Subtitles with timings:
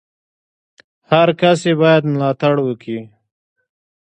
[1.11, 2.99] هر کس ئې بايد ملاتړ وکي!